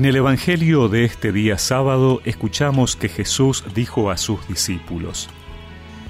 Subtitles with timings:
[0.00, 5.28] En el Evangelio de este día sábado escuchamos que Jesús dijo a sus discípulos,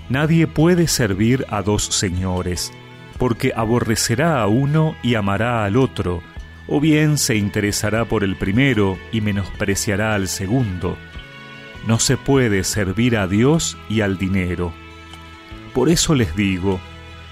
[0.08, 2.72] Nadie puede servir a dos señores,
[3.18, 6.22] porque aborrecerá a uno y amará al otro,
[6.68, 10.96] o bien se interesará por el primero y menospreciará al segundo.
[11.88, 14.72] No se puede servir a Dios y al dinero.
[15.74, 16.78] Por eso les digo,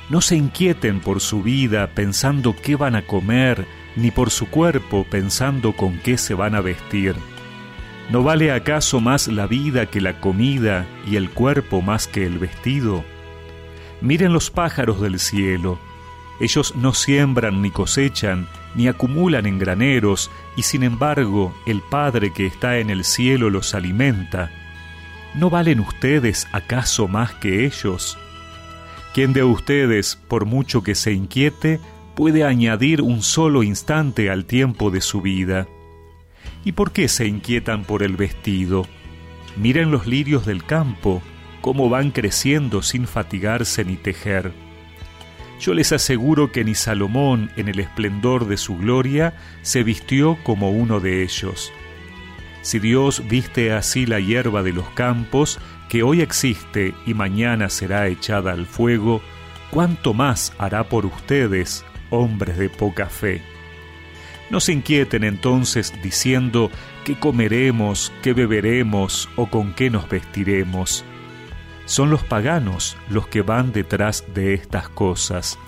[0.08, 3.64] no se inquieten por su vida pensando qué van a comer,
[3.96, 7.14] ni por su cuerpo pensando con qué se van a vestir.
[8.10, 12.38] ¿No vale acaso más la vida que la comida y el cuerpo más que el
[12.38, 13.04] vestido?
[14.00, 15.78] Miren los pájaros del cielo.
[16.40, 22.46] Ellos no siembran ni cosechan, ni acumulan en graneros, y sin embargo el Padre que
[22.46, 24.50] está en el cielo los alimenta.
[25.34, 28.16] ¿No valen ustedes acaso más que ellos?
[29.12, 31.80] ¿Quién de ustedes, por mucho que se inquiete,
[32.18, 35.68] puede añadir un solo instante al tiempo de su vida.
[36.64, 38.88] ¿Y por qué se inquietan por el vestido?
[39.56, 41.22] Miren los lirios del campo,
[41.60, 44.50] cómo van creciendo sin fatigarse ni tejer.
[45.60, 50.72] Yo les aseguro que ni Salomón, en el esplendor de su gloria, se vistió como
[50.72, 51.72] uno de ellos.
[52.62, 58.08] Si Dios viste así la hierba de los campos, que hoy existe y mañana será
[58.08, 59.22] echada al fuego,
[59.70, 63.42] ¿cuánto más hará por ustedes, hombres de poca fe.
[64.50, 66.70] No se inquieten entonces diciendo
[67.04, 71.04] qué comeremos, qué beberemos o con qué nos vestiremos.
[71.84, 75.58] Son los paganos los que van detrás de estas cosas.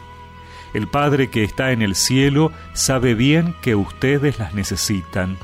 [0.72, 5.36] El Padre que está en el cielo sabe bien que ustedes las necesitan.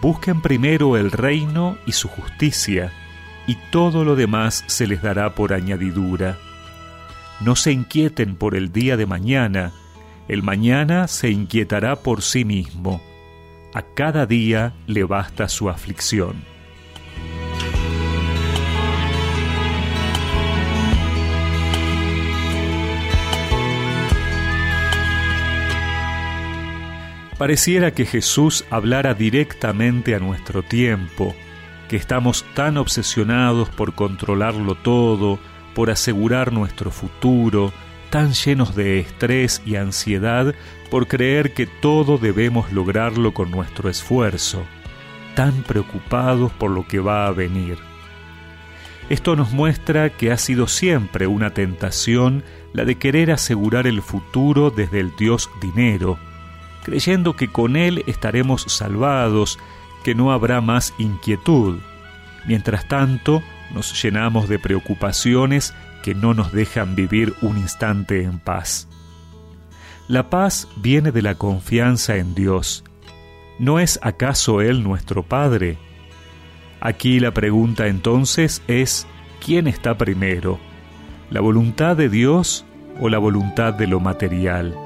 [0.00, 2.92] Busquen primero el reino y su justicia,
[3.46, 6.38] y todo lo demás se les dará por añadidura.
[7.40, 9.72] No se inquieten por el día de mañana,
[10.28, 13.00] el mañana se inquietará por sí mismo.
[13.74, 16.54] A cada día le basta su aflicción.
[27.38, 31.34] Pareciera que Jesús hablara directamente a nuestro tiempo,
[31.88, 35.40] que estamos tan obsesionados por controlarlo todo,
[35.74, 37.72] por asegurar nuestro futuro,
[38.14, 40.54] tan llenos de estrés y ansiedad
[40.88, 44.62] por creer que todo debemos lograrlo con nuestro esfuerzo,
[45.34, 47.76] tan preocupados por lo que va a venir.
[49.08, 54.70] Esto nos muestra que ha sido siempre una tentación la de querer asegurar el futuro
[54.70, 56.16] desde el Dios dinero,
[56.84, 59.58] creyendo que con él estaremos salvados,
[60.04, 61.80] que no habrá más inquietud.
[62.46, 63.42] Mientras tanto,
[63.74, 65.74] nos llenamos de preocupaciones
[66.04, 68.88] que no nos dejan vivir un instante en paz.
[70.06, 72.84] La paz viene de la confianza en Dios.
[73.58, 75.78] ¿No es acaso Él nuestro Padre?
[76.82, 79.06] Aquí la pregunta entonces es,
[79.42, 80.58] ¿quién está primero?
[81.30, 82.66] ¿La voluntad de Dios
[83.00, 84.76] o la voluntad de lo material?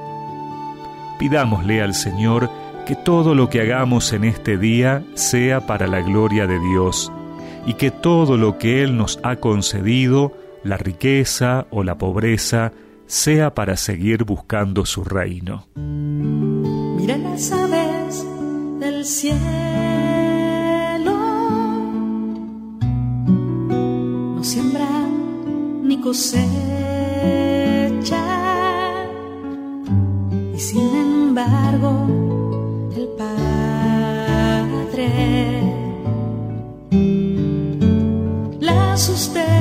[1.19, 2.49] Pidámosle al Señor
[2.85, 7.11] que todo lo que hagamos en este día sea para la gloria de Dios
[7.65, 10.31] y que todo lo que Él nos ha concedido
[10.63, 12.71] la riqueza o la pobreza
[13.05, 15.65] sea para seguir buscando su reino.
[15.75, 18.25] Mira las aves
[18.79, 19.39] del cielo,
[24.35, 26.45] no siembran ni cosechan,
[30.53, 32.07] y sin embargo
[32.95, 33.39] el Padre
[38.59, 39.58] la sustenta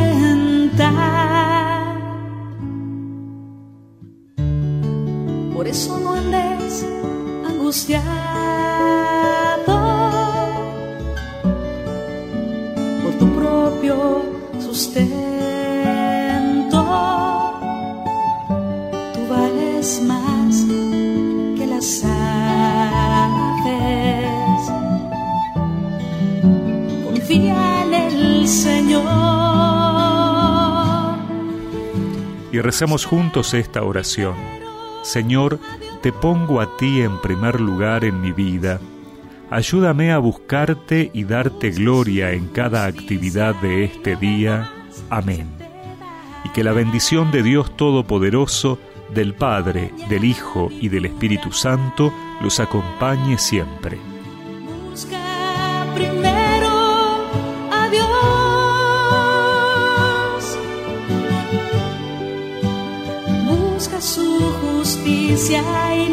[5.53, 6.87] por eso no andes
[7.49, 8.05] angustiado
[13.03, 14.23] por tu propio
[14.61, 15.19] sustento.
[19.15, 20.65] Tú vales más
[21.57, 22.18] que las aves.
[32.53, 34.35] Y recemos juntos esta oración.
[35.03, 35.59] Señor,
[36.03, 38.81] te pongo a ti en primer lugar en mi vida.
[39.51, 44.71] Ayúdame a buscarte y darte gloria en cada actividad de este día.
[45.09, 45.49] Amén.
[46.45, 48.79] Y que la bendición de Dios Todopoderoso,
[49.15, 52.13] del Padre, del Hijo y del Espíritu Santo
[52.43, 53.99] los acompañe siempre.
[65.39, 66.08] Justicia y